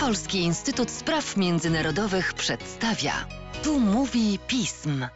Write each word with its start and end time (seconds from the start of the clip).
Polski 0.00 0.38
Instytut 0.38 0.90
Spraw 0.90 1.36
Międzynarodowych 1.36 2.34
przedstawia. 2.34 3.12
Tu 3.64 3.80
mówi 3.80 4.38
pism. 4.46 5.06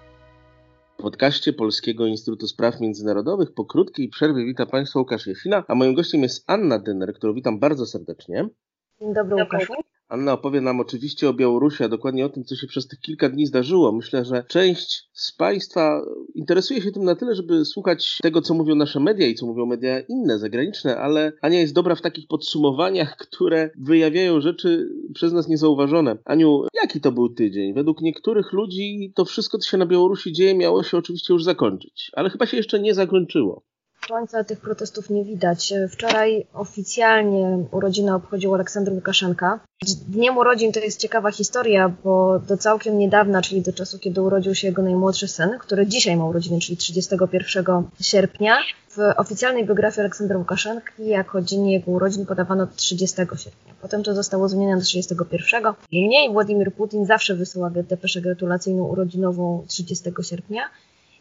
W 0.98 1.02
podcaście 1.02 1.52
Polskiego 1.52 2.06
Instytutu 2.06 2.46
Spraw 2.46 2.80
Międzynarodowych 2.80 3.54
po 3.54 3.64
krótkiej 3.64 4.08
przerwie 4.08 4.44
witam 4.44 4.66
Państwa 4.66 4.98
Łukasz 4.98 5.26
Jesina, 5.26 5.64
a 5.68 5.74
moim 5.74 5.94
gościem 5.94 6.22
jest 6.22 6.44
Anna 6.46 6.78
Dyner, 6.78 7.14
którą 7.14 7.34
witam 7.34 7.58
bardzo 7.58 7.86
serdecznie. 7.86 8.48
Dzień 9.00 9.14
dobry 9.14 9.34
Łukaszu. 9.34 9.72
Anna 10.08 10.32
opowie 10.32 10.60
nam 10.60 10.80
oczywiście 10.80 11.28
o 11.28 11.34
Białorusi, 11.34 11.84
a 11.84 11.88
dokładnie 11.88 12.26
o 12.26 12.28
tym, 12.28 12.44
co 12.44 12.56
się 12.56 12.66
przez 12.66 12.86
tych 12.86 13.00
kilka 13.00 13.28
dni 13.28 13.46
zdarzyło. 13.46 13.92
Myślę, 13.92 14.24
że 14.24 14.44
część 14.48 15.08
z 15.12 15.32
Państwa 15.32 16.02
interesuje 16.34 16.82
się 16.82 16.92
tym 16.92 17.04
na 17.04 17.14
tyle, 17.14 17.34
żeby 17.34 17.64
słuchać 17.64 18.18
tego, 18.22 18.42
co 18.42 18.54
mówią 18.54 18.74
nasze 18.74 19.00
media 19.00 19.26
i 19.26 19.34
co 19.34 19.46
mówią 19.46 19.66
media 19.66 20.00
inne, 20.00 20.38
zagraniczne, 20.38 20.96
ale 20.96 21.32
Ania 21.42 21.60
jest 21.60 21.74
dobra 21.74 21.94
w 21.94 22.00
takich 22.00 22.26
podsumowaniach, 22.26 23.16
które 23.16 23.70
wyjawiają 23.78 24.40
rzeczy 24.40 24.88
przez 25.14 25.32
nas 25.32 25.48
niezauważone. 25.48 26.16
Aniu, 26.24 26.62
jaki 26.82 27.00
to 27.00 27.12
był 27.12 27.28
tydzień? 27.28 27.74
Według 27.74 28.00
niektórych 28.00 28.52
ludzi 28.52 29.12
to 29.14 29.24
wszystko, 29.24 29.58
co 29.58 29.70
się 29.70 29.76
na 29.76 29.86
Białorusi 29.86 30.32
dzieje, 30.32 30.54
miało 30.54 30.82
się 30.82 30.98
oczywiście 30.98 31.32
już 31.32 31.44
zakończyć, 31.44 32.10
ale 32.12 32.30
chyba 32.30 32.46
się 32.46 32.56
jeszcze 32.56 32.80
nie 32.80 32.94
zakończyło. 32.94 33.62
Końca 34.08 34.44
tych 34.44 34.60
protestów 34.60 35.10
nie 35.10 35.24
widać. 35.24 35.72
Wczoraj 35.90 36.46
oficjalnie 36.54 37.64
urodziny 37.70 38.14
obchodził 38.14 38.54
Aleksander 38.54 38.94
Łukaszenka. 38.94 39.60
Dniem 40.08 40.38
urodzin 40.38 40.72
to 40.72 40.80
jest 40.80 41.00
ciekawa 41.00 41.30
historia, 41.30 41.92
bo 42.04 42.38
do 42.38 42.56
całkiem 42.56 42.98
niedawna, 42.98 43.42
czyli 43.42 43.62
do 43.62 43.72
czasu, 43.72 43.98
kiedy 43.98 44.22
urodził 44.22 44.54
się 44.54 44.66
jego 44.68 44.82
najmłodszy 44.82 45.28
syn, 45.28 45.50
który 45.60 45.86
dzisiaj 45.86 46.16
ma 46.16 46.24
urodziny, 46.24 46.60
czyli 46.60 46.76
31 46.76 47.64
sierpnia, 48.00 48.56
w 48.96 48.98
oficjalnej 49.16 49.66
biografii 49.66 50.00
Aleksandra 50.00 50.38
Łukaszenki 50.38 51.06
jako 51.06 51.42
dzień 51.42 51.70
jego 51.70 51.90
urodzin 51.90 52.26
podawano 52.26 52.66
30 52.76 53.16
sierpnia. 53.16 53.74
Potem 53.82 54.02
to 54.02 54.14
zostało 54.14 54.48
zmienione 54.48 54.78
do 54.78 54.84
31. 54.84 55.62
Niemniej 55.92 56.32
Władimir 56.32 56.72
Putin 56.72 57.06
zawsze 57.06 57.34
wysyła 57.34 57.70
depeszę 57.70 58.20
gratulacyjną 58.20 58.84
urodzinową 58.84 59.64
30 59.68 60.10
sierpnia. 60.22 60.62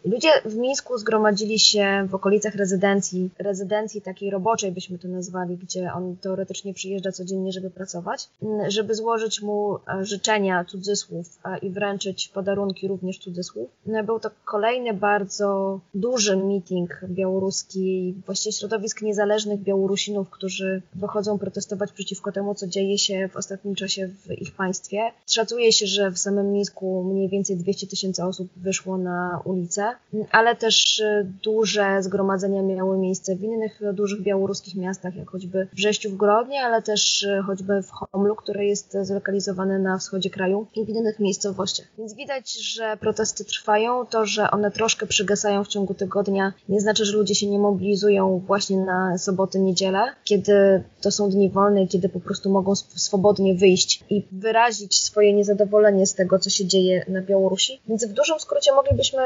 Ludzie 0.06 0.30
w 0.46 0.56
Mińsku 0.56 0.98
zgromadzili 0.98 1.60
się 1.60 2.08
w 2.10 2.16
okolicach 2.16 2.56
rezydencji, 2.56 3.30
rezydencji 3.40 4.02
takiej 4.02 4.30
roboczej 4.30 4.72
byśmy 4.72 5.00
to 5.00 5.08
nazwali, 5.08 5.58
gdzie 5.58 5.94
on 5.94 6.16
teoretycznie 6.22 6.74
przyjeżdża 6.74 7.12
codziennie, 7.12 7.52
żeby 7.52 7.70
pracować, 7.70 8.30
żeby 8.68 8.96
złożyć 8.96 9.42
mu 9.42 9.76
e, 9.76 10.06
życzenia, 10.06 10.66
cudzysłów 10.66 11.40
i 11.62 11.70
wręczyć 11.70 12.28
podarunki 12.28 12.88
również 12.88 13.20
cudzysłów. 13.20 13.70
Był 14.06 14.20
to 14.20 14.30
kolejny 14.46 14.94
bardzo 14.94 15.80
duży 15.94 16.38
meeting 16.38 17.02
białoruski, 17.10 18.16
właściwie 18.26 18.54
środowisk 18.54 19.02
niezależnych 19.02 19.60
Białorusinów, 19.60 20.30
którzy 20.30 20.82
wychodzą 20.96 21.38
protestować 21.38 21.92
przeciwko 21.92 22.32
temu, 22.32 22.56
co 22.56 22.68
dzieje 22.68 22.98
się 22.98 23.30
w 23.34 23.36
ostatnim 23.38 23.76
czasie 23.76 24.08
w 24.08 24.32
ich 24.32 24.52
państwie. 24.52 25.12
Szacuje 25.28 25.72
się, 25.72 25.88
że 25.88 26.12
w 26.12 26.18
samym 26.18 26.54
Mińsku 26.54 27.04
mniej 27.04 27.30
więcej 27.30 27.58
200 27.58 27.88
tysięcy 27.88 28.24
osób 28.24 28.48
wyszło 28.58 28.98
na 28.98 29.42
ulicę 29.46 29.95
ale 30.32 30.56
też 30.56 31.00
y, 31.00 31.28
duże 31.44 32.04
zgromadzenia 32.04 32.62
miały 32.62 32.98
miejsce 32.98 33.36
w 33.36 33.44
innych 33.44 33.80
dużych 33.94 34.22
białoruskich 34.22 34.76
miastach, 34.76 35.16
jak 35.16 35.30
choćby 35.30 35.68
w 35.72 35.76
Brześciu 35.76 36.10
w 36.10 36.18
Grodnie, 36.18 36.62
ale 36.62 36.82
też 36.82 37.24
y, 37.24 37.42
choćby 37.48 37.82
w 37.82 37.92
Homlu, 37.92 38.36
które 38.36 38.66
jest 38.66 38.98
zlokalizowane 39.02 39.80
na 39.80 39.98
wschodzie 39.98 40.30
kraju 40.30 40.68
i 40.76 40.86
w 40.86 40.90
innych 40.90 41.20
miejscowościach. 41.20 41.88
Więc 41.98 42.14
widać, 42.14 42.54
że 42.54 42.98
protesty 42.98 43.46
trwają. 43.46 44.06
To, 44.06 44.26
że 44.26 44.52
one 44.52 44.72
troszkę 44.72 45.08
przygasają 45.08 45.64
w 45.64 45.68
ciągu 45.68 45.94
tygodnia, 45.94 46.54
nie 46.70 46.82
znaczy, 46.82 47.06
że 47.06 47.18
ludzie 47.18 47.36
się 47.36 47.48
nie 47.48 47.60
mobilizują 47.60 48.44
właśnie 48.48 48.78
na 48.78 49.18
soboty, 49.18 49.60
niedzielę, 49.60 50.00
kiedy 50.24 50.84
to 51.02 51.12
są 51.12 51.30
dni 51.30 51.50
wolne 51.50 51.86
kiedy 51.88 52.10
po 52.10 52.20
prostu 52.20 52.50
mogą 52.50 52.76
swobodnie 52.76 53.56
wyjść 53.56 54.04
i 54.10 54.28
wyrazić 54.32 55.04
swoje 55.04 55.34
niezadowolenie 55.34 56.08
z 56.08 56.14
tego, 56.14 56.40
co 56.40 56.50
się 56.50 56.66
dzieje 56.66 57.06
na 57.08 57.22
Białorusi. 57.22 57.82
Więc 57.88 58.06
w 58.06 58.14
dużym 58.14 58.40
skrócie 58.40 58.72
moglibyśmy 58.74 59.22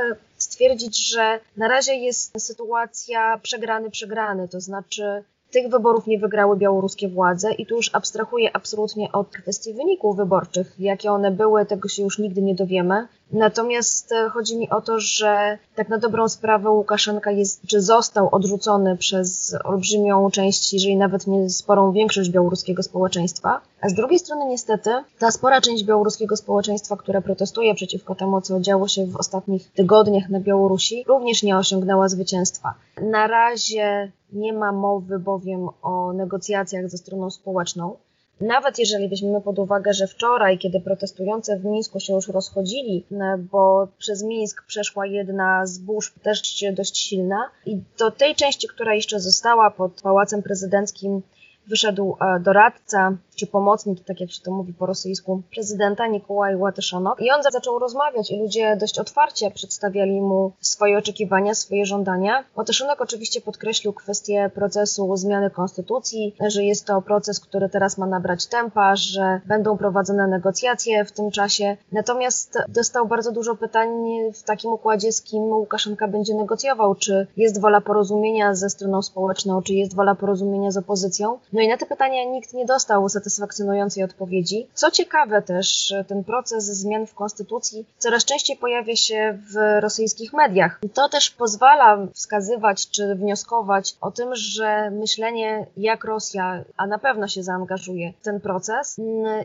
stwierdzić, 0.60 1.12
że 1.12 1.40
na 1.58 1.68
razie 1.68 1.94
jest 1.94 2.42
sytuacja 2.42 3.38
przegrany, 3.44 3.92
przegrany, 3.92 4.48
to 4.48 4.62
znaczy 4.62 5.24
tych 5.52 5.70
wyborów 5.70 6.08
nie 6.08 6.20
wygrały 6.20 6.58
białoruskie 6.58 7.08
władze 7.08 7.54
i 7.54 7.66
tu 7.66 7.76
już 7.76 7.90
abstrahuję 7.94 8.56
absolutnie 8.56 9.12
od 9.12 9.30
kwestii 9.30 9.74
wyników 9.74 10.18
wyborczych. 10.18 10.76
Jakie 10.80 11.12
one 11.12 11.32
były, 11.32 11.66
tego 11.66 11.90
się 11.90 12.04
już 12.04 12.20
nigdy 12.20 12.42
nie 12.42 12.56
dowiemy. 12.56 13.08
Natomiast 13.32 14.12
e, 14.12 14.30
chodzi 14.30 14.58
mi 14.58 14.70
o 14.70 14.82
to, 14.82 15.00
że 15.00 15.58
tak 15.76 15.90
na 15.90 15.98
dobrą 15.98 16.30
sprawę 16.30 16.70
Łukaszenka 16.70 17.32
jest, 17.32 17.68
czy 17.68 17.82
został 17.82 18.30
odrzucony 18.32 18.98
przez 18.98 19.56
olbrzymią 19.64 20.32
część, 20.32 20.74
jeżeli 20.74 20.98
nawet 20.98 21.28
nie 21.28 21.50
sporą 21.50 21.92
większość 21.92 22.30
białoruskiego 22.30 22.84
społeczeństwa. 22.84 23.62
A 23.82 23.90
z 23.90 23.94
drugiej 23.94 24.20
strony 24.20 24.46
niestety 24.46 24.90
ta 25.20 25.32
spora 25.32 25.62
część 25.62 25.84
białoruskiego 25.84 26.38
społeczeństwa, 26.38 26.98
która 26.98 27.22
protestuje 27.22 27.76
przeciwko 27.76 28.16
temu, 28.16 28.42
co 28.42 28.60
działo 28.60 28.88
się 28.88 29.06
w 29.06 29.16
ostatnich 29.16 29.72
tygodniach 29.72 30.30
na 30.30 30.40
Białorusi, 30.40 31.04
również 31.08 31.44
nie 31.44 31.58
osiągnęła 31.58 32.10
zwycięstwa. 32.10 32.74
Na 33.02 33.28
razie 33.28 34.12
nie 34.34 34.54
ma 34.54 34.72
mowy 34.72 35.20
bowiem 35.20 35.70
o 35.82 36.14
negocjacjach 36.14 36.90
ze 36.90 36.98
stroną 36.98 37.32
społeczną. 37.32 37.96
Nawet 38.42 38.80
jeżeli 38.80 39.10
weźmiemy 39.10 39.42
pod 39.42 39.60
uwagę, 39.60 39.94
że 39.94 40.08
wczoraj, 40.08 40.58
kiedy 40.58 40.82
protestujący 40.82 41.58
w 41.58 41.66
Mińsku 41.66 42.00
się 42.00 42.14
już 42.14 42.28
rozchodzili, 42.28 43.06
e, 43.12 43.38
bo 43.38 43.88
przez 43.98 44.24
Mińsk 44.24 44.64
przeszła 44.68 45.06
jedna 45.06 45.66
z 45.66 45.78
burz 45.78 46.14
też 46.24 46.64
dość 46.74 46.98
silna 46.98 47.50
i 47.66 47.82
do 47.98 48.12
tej 48.12 48.36
części, 48.36 48.68
która 48.68 48.94
jeszcze 48.94 49.20
została 49.20 49.72
pod 49.72 50.02
Pałacem 50.02 50.44
Prezydenckim, 50.44 51.22
wyszedł 51.68 52.18
e, 52.22 52.40
doradca 52.40 53.18
czy 53.40 53.48
pomocnik, 53.48 54.06
tak 54.06 54.22
jak 54.22 54.32
się 54.32 54.42
to 54.42 54.52
mówi 54.52 54.74
po 54.74 54.86
rosyjsku, 54.86 55.42
prezydenta 55.54 56.08
Nikołaj 56.08 56.56
Łatyszanok. 56.56 57.22
I 57.22 57.32
on 57.32 57.44
zaczął 57.44 57.80
rozmawiać 57.80 58.32
i 58.32 58.40
ludzie 58.40 58.78
dość 58.80 59.00
otwarcie 59.00 59.52
przedstawiali 59.52 60.22
mu 60.22 60.52
swoje 60.62 60.98
oczekiwania, 60.98 61.54
swoje 61.56 61.86
żądania. 61.86 62.44
Łatyszanok 62.56 63.02
oczywiście 63.02 63.42
podkreślił 63.42 63.94
kwestię 63.94 64.52
procesu 64.54 65.18
zmiany 65.18 65.50
konstytucji, 65.50 66.36
że 66.48 66.64
jest 66.64 66.86
to 66.86 67.02
proces, 67.02 67.40
który 67.40 67.70
teraz 67.70 67.98
ma 67.98 68.06
nabrać 68.06 68.46
tempa, 68.46 68.96
że 68.96 69.42
będą 69.46 69.78
prowadzone 69.78 70.28
negocjacje 70.28 71.06
w 71.06 71.12
tym 71.12 71.32
czasie. 71.32 71.78
Natomiast 71.92 72.58
dostał 72.68 73.08
bardzo 73.08 73.32
dużo 73.32 73.56
pytań 73.56 73.90
w 74.34 74.44
takim 74.44 74.72
układzie, 74.72 75.12
z 75.12 75.22
kim 75.22 75.44
Łukaszenka 75.44 76.08
będzie 76.08 76.34
negocjował, 76.34 76.96
czy 76.96 77.28
jest 77.38 77.62
wola 77.62 77.82
porozumienia 77.82 78.56
ze 78.56 78.70
stroną 78.70 79.02
społeczną, 79.02 79.62
czy 79.62 79.74
jest 79.74 79.96
wola 79.96 80.16
porozumienia 80.16 80.72
z 80.72 80.78
opozycją. 80.78 81.40
No 81.54 81.62
i 81.62 81.68
na 81.68 81.78
te 81.78 81.86
pytania 81.86 82.26
nikt 82.26 82.54
nie 82.54 82.66
dostał 82.66 83.10
satysfakcji 83.10 83.29
satysfakcjonującej 83.30 84.04
odpowiedzi. 84.04 84.68
Co 84.74 84.92
ciekawe 84.92 85.42
też, 85.42 85.94
ten 86.08 86.24
proces 86.24 86.66
zmian 86.66 87.08
w 87.08 87.14
konstytucji 87.14 87.86
coraz 87.98 88.26
częściej 88.26 88.58
pojawia 88.58 88.96
się 88.96 89.40
w 89.54 89.82
rosyjskich 89.82 90.34
mediach. 90.34 90.80
To 90.94 91.10
też 91.10 91.30
pozwala 91.30 92.08
wskazywać 92.14 92.90
czy 92.90 93.16
wnioskować 93.16 93.96
o 94.02 94.12
tym, 94.12 94.36
że 94.36 94.92
myślenie, 94.92 95.66
jak 95.78 96.04
Rosja, 96.04 96.64
a 96.78 96.88
na 96.88 97.00
pewno 97.00 97.28
się 97.28 97.44
zaangażuje 97.44 98.14
w 98.20 98.24
ten 98.24 98.40
proces, 98.42 98.98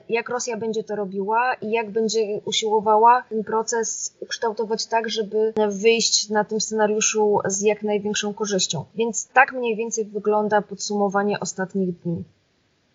jak 0.09 0.29
Rosja 0.29 0.57
będzie 0.57 0.85
to 0.85 0.97
robiła 0.97 1.55
i 1.55 1.71
jak 1.71 1.91
będzie 1.91 2.41
usiłowała 2.45 3.25
ten 3.29 3.45
proces 3.45 4.15
ukształtować 4.21 4.87
tak, 4.87 5.09
żeby 5.09 5.53
wyjść 5.69 6.31
na 6.31 6.45
tym 6.45 6.61
scenariuszu 6.61 7.39
z 7.47 7.61
jak 7.61 7.83
największą 7.83 8.35
korzyścią. 8.35 8.85
Więc 8.95 9.29
tak 9.29 9.53
mniej 9.53 9.77
więcej 9.77 10.05
wygląda 10.05 10.63
podsumowanie 10.63 11.41
ostatnich 11.41 12.01
dni. 12.01 12.25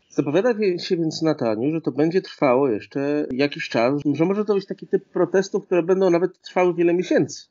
Zapowiada 0.09 0.49
się 0.79 0.97
więc 0.97 1.21
na 1.21 1.35
Taniu, 1.35 1.71
że 1.71 1.81
to 1.81 1.91
będzie 1.91 2.21
trwało 2.21 2.69
jeszcze 2.69 3.27
jakiś 3.31 3.69
czas, 3.69 4.01
że 4.13 4.25
może 4.25 4.45
to 4.45 4.53
być 4.53 4.65
taki 4.65 4.87
typ 4.87 5.05
protestów, 5.05 5.65
które 5.65 5.83
będą 5.83 6.09
nawet 6.09 6.41
trwały 6.41 6.73
wiele 6.73 6.93
miesięcy. 6.93 7.43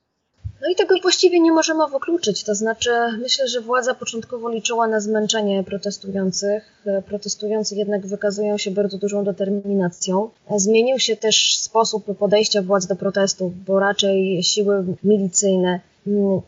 No 0.62 0.68
i 0.72 0.76
tego 0.76 0.94
właściwie 1.02 1.40
nie 1.40 1.52
możemy 1.52 1.84
wykluczyć. 1.92 2.44
To 2.44 2.54
znaczy, 2.54 2.90
myślę, 3.22 3.48
że 3.48 3.60
władza 3.60 3.94
początkowo 3.94 4.50
liczyła 4.50 4.86
na 4.86 5.00
zmęczenie 5.00 5.64
protestujących. 5.64 6.82
Protestujący 7.06 7.76
jednak 7.76 8.06
wykazują 8.06 8.58
się 8.58 8.70
bardzo 8.70 8.98
dużą 8.98 9.24
determinacją. 9.24 10.30
Zmienił 10.56 10.98
się 10.98 11.16
też 11.16 11.58
sposób 11.58 12.18
podejścia 12.18 12.62
władz 12.62 12.86
do 12.86 12.96
protestów, 12.96 13.64
bo 13.64 13.80
raczej 13.80 14.42
siły 14.42 14.84
milicyjne 15.04 15.80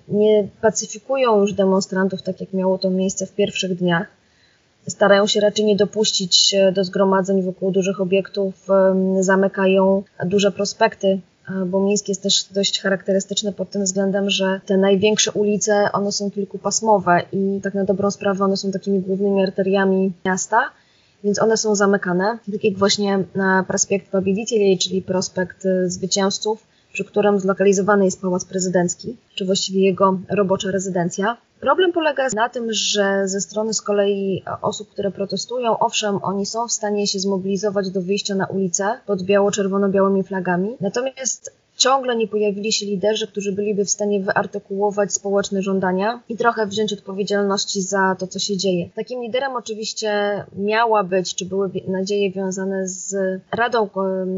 nie 0.08 0.48
pacyfikują 0.60 1.40
już 1.40 1.52
demonstrantów, 1.52 2.22
tak 2.22 2.40
jak 2.40 2.52
miało 2.52 2.78
to 2.78 2.90
miejsce 2.90 3.26
w 3.26 3.34
pierwszych 3.34 3.74
dniach 3.74 4.19
starają 4.88 5.26
się 5.26 5.40
raczej 5.40 5.64
nie 5.64 5.76
dopuścić 5.76 6.54
do 6.74 6.84
zgromadzeń 6.84 7.42
wokół 7.42 7.70
dużych 7.70 8.00
obiektów, 8.00 8.66
zamykają 9.20 10.02
duże 10.24 10.52
prospekty. 10.52 11.20
Bo 11.66 11.80
Mińsk 11.80 12.08
jest 12.08 12.22
też 12.22 12.44
dość 12.44 12.80
charakterystyczny 12.80 13.52
pod 13.52 13.70
tym 13.70 13.84
względem, 13.84 14.30
że 14.30 14.60
te 14.66 14.76
największe 14.76 15.32
ulice, 15.32 15.92
one 15.92 16.12
są 16.12 16.30
kilkupasmowe 16.30 17.22
i 17.32 17.60
tak 17.62 17.74
na 17.74 17.84
dobrą 17.84 18.10
sprawę 18.10 18.44
one 18.44 18.56
są 18.56 18.70
takimi 18.70 19.00
głównymi 19.00 19.42
arteriami 19.42 20.12
miasta, 20.24 20.70
więc 21.24 21.42
one 21.42 21.56
są 21.56 21.74
zamykane. 21.74 22.38
Tak 22.52 22.64
jak 22.64 22.78
właśnie 22.78 23.24
prospekt 23.68 24.10
Babiditili, 24.10 24.78
czyli 24.78 25.02
prospekt 25.02 25.66
e, 25.66 25.90
Zwycięzców, 25.90 26.66
przy 26.92 27.04
którym 27.04 27.40
zlokalizowany 27.40 28.04
jest 28.04 28.20
Pałac 28.20 28.44
Prezydencki, 28.44 29.16
czy 29.34 29.44
właściwie 29.44 29.80
jego 29.80 30.18
robocza 30.30 30.70
rezydencja. 30.70 31.36
Problem 31.60 31.92
polega 31.92 32.26
na 32.34 32.48
tym, 32.48 32.72
że 32.72 33.28
ze 33.28 33.40
strony 33.40 33.74
z 33.74 33.82
kolei 33.82 34.42
osób, 34.62 34.90
które 34.90 35.10
protestują, 35.10 35.78
owszem, 35.78 36.18
oni 36.22 36.46
są 36.46 36.68
w 36.68 36.72
stanie 36.72 37.06
się 37.06 37.18
zmobilizować 37.18 37.90
do 37.90 38.02
wyjścia 38.02 38.34
na 38.34 38.46
ulicę 38.46 39.00
pod 39.06 39.22
biało-czerwono-białymi 39.22 40.22
flagami, 40.22 40.76
natomiast 40.80 41.59
ciągle 41.80 42.16
nie 42.16 42.28
pojawili 42.28 42.72
się 42.72 42.86
liderzy, 42.86 43.26
którzy 43.26 43.52
byliby 43.52 43.84
w 43.84 43.90
stanie 43.90 44.20
wyartykułować 44.20 45.12
społeczne 45.12 45.62
żądania 45.62 46.20
i 46.28 46.36
trochę 46.36 46.66
wziąć 46.66 46.92
odpowiedzialności 46.92 47.82
za 47.82 48.16
to, 48.18 48.26
co 48.26 48.38
się 48.38 48.56
dzieje. 48.56 48.88
Takim 48.94 49.22
liderem 49.22 49.56
oczywiście 49.56 50.10
miała 50.56 51.04
być, 51.04 51.34
czy 51.34 51.46
były 51.46 51.70
nadzieje 51.88 52.30
wiązane 52.30 52.88
z 52.88 53.16
Radą 53.52 53.88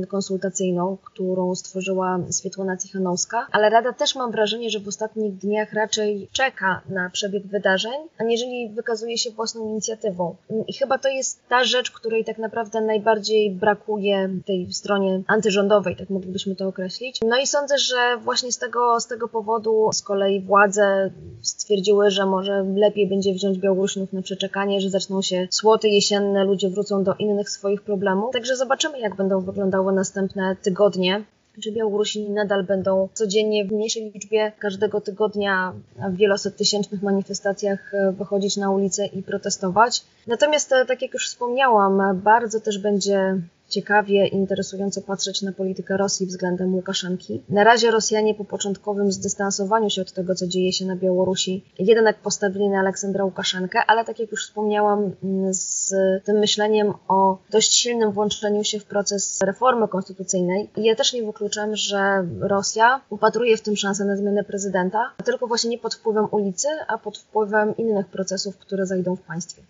Konsultacyjną, 0.09 0.97
którą 1.05 1.55
stworzyła 1.55 2.21
Swietłana 2.31 2.77
Cichanowska, 2.77 3.47
ale 3.53 3.71
Rada 3.71 3.93
też 3.93 4.15
mam 4.15 4.33
wrażenie, 4.33 4.71
że 4.71 4.81
w 4.81 4.89
ostatnich 4.89 5.37
dniach 5.37 5.73
raczej 5.73 6.29
czeka 6.33 6.81
na 6.89 7.11
przebieg 7.11 7.47
wydarzeń, 7.47 7.93
aniżeli 8.19 8.69
wykazuje 8.69 9.19
się 9.19 9.31
własną 9.31 9.69
inicjatywą. 9.69 10.37
I 10.69 10.73
chyba 10.73 10.99
to 10.99 11.09
jest 11.09 11.41
ta 11.49 11.65
rzecz, 11.65 11.91
której 11.91 12.25
tak 12.25 12.39
naprawdę 12.39 12.81
najbardziej 12.81 13.51
brakuje 13.51 14.31
tej 14.47 14.73
stronie 14.73 15.23
antyrządowej, 15.27 15.97
tak 15.97 16.11
moglibyśmy 16.11 16.57
to 16.57 16.69
określić. 16.69 17.21
No 17.33 17.39
i 17.39 17.47
sądzę, 17.47 17.79
że 17.79 18.17
właśnie 18.25 18.53
z 18.53 18.59
tego, 18.59 19.01
z 19.01 19.07
tego 19.07 19.29
powodu 19.29 19.91
z 19.93 20.03
kolei 20.03 20.41
władze 20.41 21.11
stwierdziły, 21.43 22.11
że 22.11 22.27
może 22.27 22.65
lepiej 22.77 23.09
będzie 23.09 23.35
wziąć 23.35 23.59
Białorusinów 23.59 24.13
na 24.13 24.23
przeczekanie, 24.23 24.81
że 24.81 24.91
zaczną 24.91 25.23
się 25.23 25.49
słoty 25.51 25.89
jesienne, 25.89 26.45
ludzie 26.45 26.69
wrócą 26.69 27.05
do 27.05 27.15
innych 27.15 27.51
swoich 27.51 27.83
problemów. 27.83 28.33
Także 28.33 28.57
zobaczymy, 28.57 29.01
jak 29.01 29.17
będą 29.17 29.41
wyglądały 29.41 29.93
następne 29.93 30.57
tygodnie 30.63 31.25
czy 31.63 31.73
Białorusini 31.73 32.31
nadal 32.31 32.65
będą 32.65 33.09
codziennie 33.15 33.65
w 33.65 33.73
mniejszej 33.73 34.11
liczbie 34.15 34.53
każdego 34.59 35.01
tygodnia 35.01 35.73
w 36.11 36.17
wieloset 36.17 36.57
tysięcznych 36.57 37.03
manifestacjach 37.03 37.95
e, 37.95 38.13
wychodzić 38.13 38.57
na 38.57 38.71
ulicę 38.71 39.07
i 39.07 39.23
protestować. 39.23 40.05
Natomiast, 40.27 40.73
e, 40.73 40.87
tak 40.87 41.03
jak 41.03 41.15
już 41.15 41.29
wspomniałam, 41.29 42.21
bardzo 42.25 42.61
też 42.61 42.79
będzie 42.79 43.37
ciekawie 43.73 44.27
interesująco 44.27 45.03
patrzeć 45.03 45.43
na 45.43 45.53
politykę 45.53 45.97
Rosji 45.97 46.27
względem 46.27 46.75
Łukaszenki. 46.75 47.43
Na 47.49 47.65
razie 47.65 47.91
Rosjanie 47.91 48.35
po 48.35 48.45
początkowym 48.45 49.13
zdystansowaniu 49.13 49.91
się 49.91 50.03
od 50.03 50.13
tego, 50.13 50.35
co 50.35 50.47
dzieje 50.47 50.73
się 50.73 50.87
na 50.87 50.97
Białorusi, 50.97 51.65
jednak 51.79 52.19
postawili 52.19 52.69
na 52.69 52.79
Aleksandra 52.79 53.25
Łukaszenkę, 53.25 53.81
ale 53.87 54.05
tak 54.05 54.19
jak 54.19 54.31
już 54.31 54.47
wspomniałam, 54.47 55.13
mm, 55.25 55.55
z 55.55 55.95
tym 56.25 56.39
myśleniem 56.39 56.93
o 57.09 57.39
dość 57.51 57.75
silnym 57.75 58.13
włączeniu 58.13 58.65
się 58.65 58.79
w 58.81 58.85
proces 58.85 59.39
reformy 59.43 59.89
konstytucyjnej, 59.89 60.71
ja 60.77 60.95
też 60.95 61.13
nie 61.13 61.23
wykluczam, 61.23 61.77
że 61.77 62.27
Rosja 62.41 63.01
upatruje 63.11 63.57
w 63.57 63.63
tym 63.63 63.77
szansę 63.77 64.05
na 64.05 64.17
zmianę 64.17 64.45
prezydenta, 64.45 65.13
tylko 65.25 65.47
właśnie 65.47 65.71
nie 65.71 65.79
pod 65.79 65.95
wpływem 65.95 66.27
ulicy, 66.31 66.69
a 66.89 66.99
pod 66.99 67.19
wpływem 67.19 67.77
innych 67.77 68.07
procesów, 68.07 68.59
które 68.59 68.87
zajdą 68.87 69.17
w 69.17 69.21
państwie. 69.21 69.63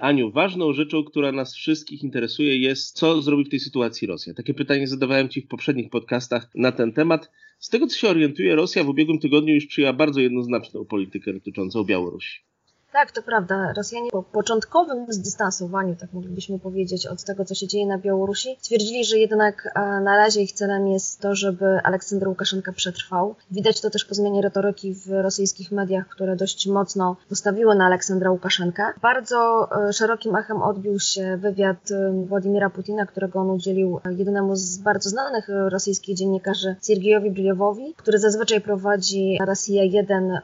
Aniu, 0.00 0.30
ważną 0.30 0.72
rzeczą, 0.72 1.04
która 1.04 1.32
nas 1.32 1.54
wszystkich 1.54 2.02
interesuje, 2.02 2.58
jest, 2.58 2.96
co 2.96 3.22
zrobi 3.22 3.44
w 3.44 3.48
tej 3.48 3.60
sytuacji 3.60 4.06
Rosja. 4.06 4.34
Takie 4.34 4.54
pytanie 4.54 4.88
zadawałem 4.88 5.28
Ci 5.28 5.42
w 5.42 5.48
poprzednich 5.48 5.90
podcastach 5.90 6.50
na 6.54 6.72
ten 6.72 6.92
temat. 6.92 7.30
Z 7.58 7.68
tego, 7.68 7.86
co 7.86 7.98
się 7.98 8.08
orientuję, 8.08 8.54
Rosja 8.54 8.84
w 8.84 8.88
ubiegłym 8.88 9.18
tygodniu 9.18 9.54
już 9.54 9.66
przyjęła 9.66 9.92
bardzo 9.92 10.20
jednoznaczną 10.20 10.84
politykę 10.84 11.32
dotyczącą 11.32 11.84
Białorusi. 11.84 12.47
Tak, 12.92 13.12
to 13.12 13.22
prawda. 13.22 13.72
Rosjanie 13.76 14.10
po 14.10 14.22
początkowym 14.22 15.06
zdystansowaniu, 15.08 15.96
tak 15.96 16.12
moglibyśmy 16.12 16.58
powiedzieć, 16.58 17.06
od 17.06 17.24
tego, 17.24 17.44
co 17.44 17.54
się 17.54 17.66
dzieje 17.66 17.86
na 17.86 17.98
Białorusi, 17.98 18.56
stwierdzili, 18.60 19.04
że 19.04 19.18
jednak 19.18 19.74
na 20.04 20.16
razie 20.16 20.42
ich 20.42 20.52
celem 20.52 20.88
jest 20.88 21.20
to, 21.20 21.34
żeby 21.34 21.80
Aleksander 21.84 22.28
Łukaszenka 22.28 22.72
przetrwał. 22.72 23.34
Widać 23.50 23.80
to 23.80 23.90
też 23.90 24.04
po 24.04 24.14
zmianie 24.14 24.42
retoryki 24.42 24.94
w 24.94 25.08
rosyjskich 25.10 25.72
mediach, 25.72 26.08
które 26.08 26.36
dość 26.36 26.66
mocno 26.66 27.16
postawiły 27.28 27.74
na 27.74 27.86
Aleksandra 27.86 28.30
Łukaszenkę. 28.30 28.82
Bardzo 29.02 29.68
e, 29.88 29.92
szerokim 29.92 30.36
echem 30.36 30.62
odbił 30.62 31.00
się 31.00 31.36
wywiad 31.36 31.90
e, 31.90 32.12
Władimira 32.26 32.70
Putina, 32.70 33.06
którego 33.06 33.40
on 33.40 33.50
udzielił 33.50 34.00
jednemu 34.16 34.56
z 34.56 34.78
bardzo 34.78 35.10
znanych 35.10 35.48
rosyjskich 35.68 36.16
dziennikarzy, 36.16 36.76
Siergiejowi 36.86 37.30
Briliowowi, 37.30 37.94
który 37.96 38.18
zazwyczaj 38.18 38.60
prowadzi 38.60 39.38
Rosja 39.46 39.84
1 39.84 40.38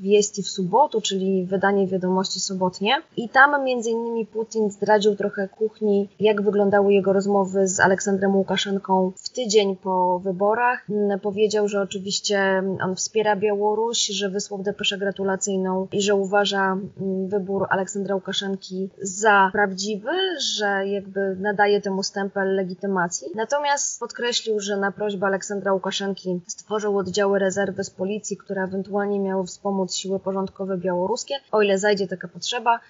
wieści 0.00 0.42
w 0.42 0.48
subotu, 0.48 1.00
czyli 1.00 1.46
wydanie 1.46 1.86
wiadomości 1.90 2.40
sobotnie. 2.40 3.02
I 3.16 3.28
tam 3.28 3.64
między 3.64 3.90
innymi 3.90 4.26
Putin 4.26 4.70
zdradził 4.70 5.16
trochę 5.16 5.48
kuchni, 5.48 6.08
jak 6.20 6.42
wyglądały 6.42 6.92
jego 6.92 7.12
rozmowy 7.12 7.68
z 7.68 7.80
Aleksandrem 7.80 8.36
Łukaszenką 8.36 9.12
w 9.16 9.28
tydzień 9.28 9.76
po 9.76 10.18
wyborach. 10.18 10.90
Mm, 10.90 11.20
powiedział, 11.20 11.68
że 11.68 11.80
oczywiście 11.80 12.62
on 12.82 12.96
wspiera 12.96 13.36
Białoruś, 13.36 14.06
że 14.06 14.28
wysłał 14.28 14.62
depeszę 14.62 14.98
gratulacyjną 14.98 15.88
i 15.92 16.02
że 16.02 16.14
uważa 16.14 16.72
mm, 16.72 17.28
wybór 17.28 17.66
Aleksandra 17.70 18.14
Łukaszenki 18.14 18.88
za 19.02 19.48
prawdziwy, 19.52 20.10
że 20.40 20.86
jakby 20.86 21.36
nadaje 21.40 21.80
temu 21.80 22.02
stempel 22.02 22.54
legitymacji. 22.54 23.28
Natomiast 23.34 24.00
podkreślił, 24.00 24.60
że 24.60 24.76
na 24.76 24.92
prośbę 24.92 25.26
Aleksandra 25.26 25.72
Łukaszenki 25.72 26.40
stworzył 26.46 26.98
oddziały 26.98 27.38
rezerwy 27.38 27.84
z 27.84 27.90
policji, 27.90 28.36
które 28.36 28.62
ewentualnie 28.62 29.20
miały 29.20 29.46
wspomóc 29.46 29.94
siły 29.94 30.20
porządkowe 30.20 30.78
białoruskie, 30.78 31.34
o 31.52 31.62
ile 31.62 31.78
zajdzie 31.80 32.08
taka 32.08 32.28
potrzeba. 32.28 32.80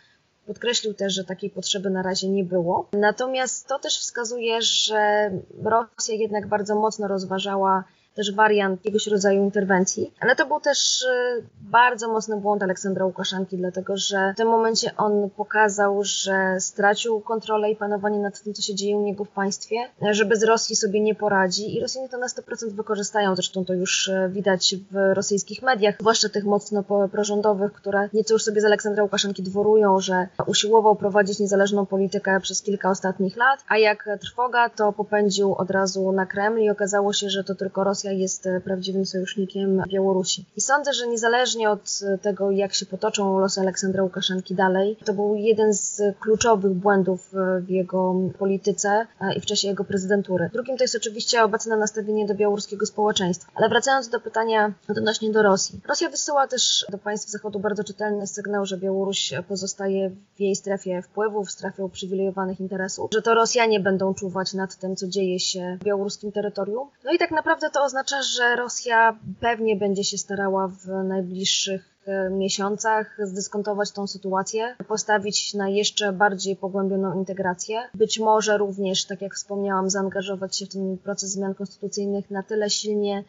Podkreślił 0.46 0.94
też, 0.94 1.14
że 1.14 1.24
takiej 1.24 1.50
potrzeby 1.50 1.90
na 1.90 2.02
razie 2.02 2.28
nie 2.28 2.44
było. 2.44 2.88
Natomiast 2.92 3.68
to 3.68 3.78
też 3.78 3.98
wskazuje, 3.98 4.62
że 4.62 5.30
Rosja 5.64 6.14
jednak 6.14 6.46
bardzo 6.46 6.74
mocno 6.74 7.08
rozważała 7.08 7.84
też 8.14 8.34
wariant 8.34 8.84
jakiegoś 8.84 9.06
rodzaju 9.06 9.42
interwencji, 9.42 10.14
ale 10.20 10.36
to 10.36 10.46
był 10.46 10.60
też 10.60 11.02
y, 11.02 11.42
bardzo 11.60 12.08
mocny 12.08 12.36
błąd 12.36 12.62
Aleksandra 12.62 13.04
Łukaszenki, 13.04 13.56
dlatego 13.56 13.96
że 13.96 14.32
w 14.34 14.36
tym 14.36 14.48
momencie 14.48 14.96
on 14.96 15.30
pokazał, 15.30 16.04
że 16.04 16.56
stracił 16.58 17.20
kontrolę 17.20 17.70
i 17.70 17.76
panowanie 17.76 18.18
nad 18.18 18.42
tym, 18.42 18.54
co 18.54 18.62
się 18.62 18.74
dzieje 18.74 18.96
u 18.96 19.02
niego 19.02 19.24
w 19.24 19.28
państwie, 19.28 19.76
że 20.10 20.24
bez 20.24 20.44
Rosji 20.44 20.76
sobie 20.76 21.00
nie 21.00 21.14
poradzi. 21.14 21.76
I 21.76 21.80
Rosjanie 21.80 22.08
to 22.08 22.18
na 22.18 22.26
100% 22.26 22.70
wykorzystają, 22.70 23.34
zresztą 23.34 23.64
to 23.64 23.74
już 23.74 24.08
y, 24.08 24.30
widać 24.32 24.74
w 24.90 25.14
rosyjskich 25.14 25.62
mediach, 25.62 25.94
zwłaszcza 26.00 26.28
tych 26.28 26.44
mocno 26.44 26.84
prorządowych, 27.12 27.72
które 27.72 28.08
nieco 28.12 28.34
już 28.34 28.42
sobie 28.42 28.60
z 28.60 28.64
Aleksandra 28.64 29.02
Łukaszenki 29.02 29.42
dworują, 29.42 30.00
że 30.00 30.28
usiłował 30.46 30.96
prowadzić 30.96 31.38
niezależną 31.38 31.86
politykę 31.86 32.40
przez 32.40 32.62
kilka 32.62 32.90
ostatnich 32.90 33.36
lat, 33.36 33.64
a 33.68 33.78
jak 33.78 34.08
trwoga, 34.20 34.68
to 34.68 34.92
popędził 34.92 35.54
od 35.54 35.70
razu 35.70 36.12
na 36.12 36.26
Kreml 36.26 36.60
i 36.60 36.70
okazało 36.70 37.12
się, 37.12 37.30
że 37.30 37.44
to 37.44 37.54
tylko 37.54 37.84
Rosja 37.84 37.99
Rosja 38.00 38.12
jest 38.12 38.46
e, 38.46 38.60
prawdziwym 38.60 39.06
sojusznikiem 39.06 39.82
Białorusi. 39.88 40.44
I 40.56 40.60
sądzę, 40.60 40.92
że 40.92 41.06
niezależnie 41.06 41.70
od 41.70 42.00
e, 42.02 42.18
tego, 42.18 42.50
jak 42.50 42.74
się 42.74 42.86
potoczą 42.86 43.38
losy 43.38 43.60
Aleksandra 43.60 44.02
Łukaszenki 44.02 44.54
dalej, 44.54 44.96
to 45.04 45.12
był 45.12 45.34
jeden 45.34 45.74
z 45.74 46.02
kluczowych 46.20 46.72
błędów 46.72 47.34
e, 47.34 47.60
w 47.60 47.70
jego 47.70 48.14
polityce 48.38 49.06
i 49.36 49.40
w 49.40 49.46
czasie 49.46 49.68
jego 49.68 49.84
prezydentury. 49.84 50.50
Drugim 50.52 50.76
to 50.76 50.84
jest 50.84 50.94
oczywiście 50.94 51.44
obecne 51.44 51.76
nastawienie 51.76 52.26
do 52.26 52.34
białoruskiego 52.34 52.86
społeczeństwa. 52.86 53.52
Ale 53.54 53.68
wracając 53.68 54.08
do 54.08 54.20
pytania 54.20 54.72
odnośnie 54.88 55.30
do 55.30 55.42
Rosji. 55.42 55.80
Rosja 55.88 56.08
wysyła 56.08 56.46
też 56.46 56.86
do 56.88 56.98
państw 56.98 57.30
Zachodu 57.30 57.58
bardzo 57.58 57.84
czytelny 57.84 58.26
sygnał, 58.26 58.66
że 58.66 58.76
Białoruś 58.76 59.32
pozostaje 59.48 60.10
w 60.36 60.40
jej 60.40 60.56
strefie 60.56 61.02
wpływów, 61.02 61.50
strefie 61.50 61.84
uprzywilejowanych 61.84 62.60
interesów, 62.60 63.10
że 63.14 63.22
to 63.22 63.34
Rosjanie 63.34 63.80
będą 63.80 64.14
czuwać 64.14 64.54
nad 64.54 64.76
tym, 64.76 64.96
co 64.96 65.06
dzieje 65.06 65.40
się 65.40 65.78
w 65.80 65.84
białoruskim 65.84 66.32
terytorium. 66.32 66.88
No 67.04 67.12
i 67.12 67.18
tak 67.18 67.30
naprawdę 67.30 67.70
to 67.70 67.89
oznacza, 67.90 68.22
że 68.22 68.56
Rosja 68.56 69.18
pewnie 69.40 69.76
będzie 69.76 70.04
się 70.04 70.18
starała 70.18 70.68
w 70.68 70.86
najbliższych 71.04 71.94
e, 72.06 72.30
miesiącach 72.30 73.18
zdyskontować 73.22 73.90
tą 73.90 74.06
sytuację, 74.06 74.76
postawić 74.88 75.54
na 75.54 75.68
jeszcze 75.68 76.12
bardziej 76.12 76.56
pogłębioną 76.56 77.18
integrację. 77.18 77.82
Być 77.94 78.18
może 78.18 78.58
również, 78.58 79.04
tak 79.04 79.22
jak 79.22 79.34
wspomniałam, 79.34 79.90
zaangażować 79.90 80.56
się 80.56 80.66
w 80.66 80.68
ten 80.68 80.98
proces 80.98 81.30
zmian 81.30 81.54
konstytucyjnych 81.54 82.30
na 82.30 82.42
tyle 82.42 82.70
silnie, 82.70 83.24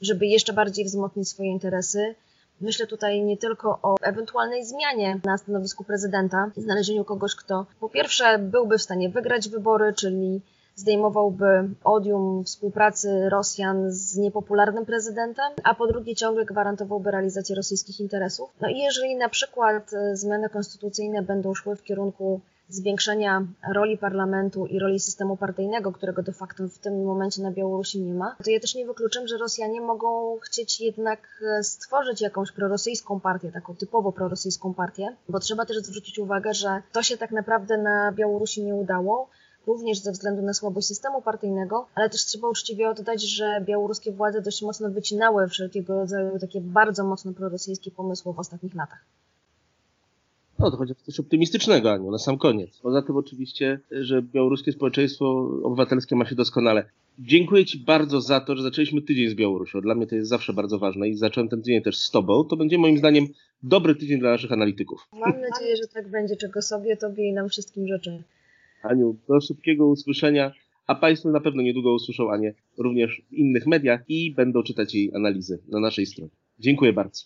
żeby 0.00 0.26
jeszcze 0.26 0.52
bardziej 0.52 0.84
wzmocnić 0.84 1.28
swoje 1.28 1.50
interesy. 1.50 2.14
Myślę 2.60 2.86
tutaj 2.86 3.22
nie 3.22 3.36
tylko 3.36 3.78
o 3.82 3.94
ewentualnej 4.02 4.64
zmianie 4.64 5.20
na 5.24 5.38
stanowisku 5.38 5.84
prezydenta 5.84 6.50
znalezieniu 6.56 7.04
kogoś, 7.04 7.34
kto 7.34 7.66
po 7.80 7.88
pierwsze 7.88 8.38
byłby 8.38 8.78
w 8.78 8.82
stanie 8.82 9.08
wygrać 9.08 9.48
wybory, 9.48 9.92
czyli 9.92 10.40
zdejmowałby 10.74 11.68
odium 11.84 12.44
współpracy 12.44 13.28
Rosjan 13.28 13.90
z 13.90 14.16
niepopularnym 14.16 14.86
prezydentem, 14.86 15.52
a 15.64 15.74
po 15.74 15.86
drugie 15.86 16.14
ciągle 16.14 16.44
gwarantowałby 16.44 17.10
realizację 17.10 17.56
rosyjskich 17.56 18.00
interesów. 18.00 18.50
No 18.60 18.68
i 18.68 18.78
jeżeli 18.78 19.16
na 19.16 19.28
przykład 19.28 19.92
e, 19.92 20.16
zmiany 20.16 20.48
konstytucyjne 20.48 21.22
będą 21.22 21.54
szły 21.54 21.76
w 21.76 21.82
kierunku 21.82 22.40
zwiększenia 22.68 23.46
roli 23.74 23.98
parlamentu 23.98 24.66
i 24.66 24.78
roli 24.78 25.00
systemu 25.00 25.36
partyjnego, 25.36 25.92
którego 25.92 26.22
de 26.22 26.32
facto 26.32 26.68
w 26.68 26.78
tym 26.78 27.04
momencie 27.04 27.42
na 27.42 27.50
Białorusi 27.50 28.00
nie 28.00 28.14
ma, 28.14 28.36
to 28.44 28.50
ja 28.50 28.60
też 28.60 28.74
nie 28.74 28.86
wykluczam, 28.86 29.26
że 29.26 29.38
Rosjanie 29.38 29.80
mogą 29.80 30.38
chcieć 30.42 30.80
jednak 30.80 31.42
e, 31.58 31.64
stworzyć 31.64 32.20
jakąś 32.20 32.52
prorosyjską 32.52 33.20
partię, 33.20 33.52
taką 33.52 33.76
typowo 33.76 34.12
prorosyjską 34.12 34.74
partię, 34.74 35.16
bo 35.28 35.40
trzeba 35.40 35.66
też 35.66 35.76
zwrócić 35.76 36.18
uwagę, 36.18 36.54
że 36.54 36.82
to 36.92 37.02
się 37.02 37.16
tak 37.16 37.30
naprawdę 37.30 37.78
na 37.78 38.12
Białorusi 38.12 38.62
nie 38.62 38.74
udało 38.74 39.28
również 39.66 39.98
ze 39.98 40.12
względu 40.12 40.42
na 40.42 40.54
słabość 40.54 40.86
systemu 40.86 41.22
partyjnego, 41.22 41.86
ale 41.94 42.10
też 42.10 42.24
trzeba 42.24 42.48
uczciwie 42.48 42.88
oddać, 42.88 43.22
że 43.22 43.64
białoruskie 43.66 44.12
władze 44.12 44.42
dość 44.42 44.62
mocno 44.62 44.90
wycinały 44.90 45.48
wszelkiego 45.48 45.94
rodzaju 45.94 46.38
takie 46.38 46.60
bardzo 46.60 47.04
mocno 47.04 47.32
prorosyjskie 47.32 47.90
pomysły 47.90 48.32
w 48.32 48.38
ostatnich 48.38 48.74
latach. 48.74 49.04
No 50.58 50.70
to 50.70 50.76
chodzi 50.76 50.92
o 50.92 50.94
coś 50.94 51.20
optymistycznego, 51.20 51.92
Aniu, 51.92 52.10
na 52.10 52.18
sam 52.18 52.38
koniec. 52.38 52.78
Poza 52.82 53.02
tym 53.02 53.16
oczywiście, 53.16 53.80
że 53.90 54.22
białoruskie 54.22 54.72
społeczeństwo 54.72 55.48
obywatelskie 55.62 56.16
ma 56.16 56.26
się 56.26 56.34
doskonale. 56.34 56.84
Dziękuję 57.18 57.64
Ci 57.64 57.78
bardzo 57.78 58.20
za 58.20 58.40
to, 58.40 58.56
że 58.56 58.62
zaczęliśmy 58.62 59.02
tydzień 59.02 59.28
z 59.28 59.34
Białorusią. 59.34 59.80
Dla 59.80 59.94
mnie 59.94 60.06
to 60.06 60.14
jest 60.14 60.28
zawsze 60.28 60.52
bardzo 60.52 60.78
ważne 60.78 61.08
i 61.08 61.16
zacząłem 61.16 61.48
ten 61.48 61.62
tydzień 61.62 61.82
też 61.82 61.98
z 61.98 62.10
Tobą. 62.10 62.44
To 62.44 62.56
będzie 62.56 62.78
moim 62.78 62.98
zdaniem 62.98 63.26
dobry 63.62 63.94
tydzień 63.94 64.20
dla 64.20 64.30
naszych 64.30 64.52
analityków. 64.52 65.08
Mam 65.12 65.40
nadzieję, 65.40 65.76
że 65.76 65.88
tak 65.88 66.08
będzie, 66.08 66.36
czego 66.36 66.62
sobie, 66.62 66.96
Tobie 66.96 67.28
i 67.28 67.32
nam 67.32 67.48
wszystkim 67.48 67.86
życzę. 67.88 68.22
Aniu, 68.84 69.16
do 69.28 69.40
szybkiego 69.40 69.86
usłyszenia, 69.86 70.52
a 70.86 70.94
Państwo 70.94 71.30
na 71.30 71.40
pewno 71.40 71.62
niedługo 71.62 71.94
usłyszą 71.94 72.30
Anię 72.30 72.54
również 72.78 73.22
w 73.30 73.32
innych 73.32 73.66
mediach 73.66 74.00
i 74.08 74.34
będą 74.34 74.62
czytać 74.62 74.94
jej 74.94 75.14
analizy 75.14 75.62
na 75.68 75.80
naszej 75.80 76.06
stronie. 76.06 76.30
Dziękuję 76.58 76.92
bardzo. 76.92 77.24